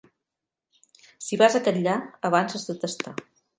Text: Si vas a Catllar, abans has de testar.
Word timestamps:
Si 1.27 1.39
vas 1.43 1.59
a 1.59 1.63
Catllar, 1.69 1.99
abans 2.33 2.59
has 2.61 2.69
de 2.73 2.79
testar. 2.87 3.17